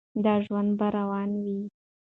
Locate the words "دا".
0.23-0.35